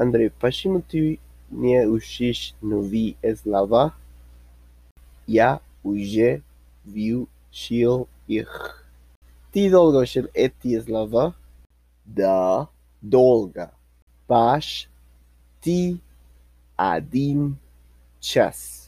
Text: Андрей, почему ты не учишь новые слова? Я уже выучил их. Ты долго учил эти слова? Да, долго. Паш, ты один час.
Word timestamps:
Андрей, 0.00 0.30
почему 0.30 0.80
ты 0.80 1.18
не 1.50 1.86
учишь 1.86 2.54
новые 2.62 3.16
слова? 3.36 3.92
Я 5.26 5.60
уже 5.84 6.40
выучил 6.86 8.08
их. 8.26 8.86
Ты 9.52 9.70
долго 9.70 9.98
учил 9.98 10.26
эти 10.32 10.80
слова? 10.80 11.34
Да, 12.06 12.68
долго. 13.02 13.72
Паш, 14.26 14.88
ты 15.60 15.98
один 16.76 17.58
час. 18.20 18.79